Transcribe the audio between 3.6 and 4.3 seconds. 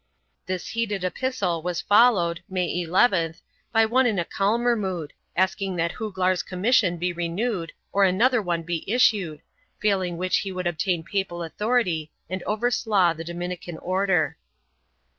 by one in a